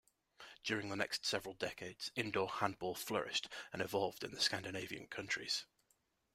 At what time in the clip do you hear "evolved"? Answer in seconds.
3.83-4.23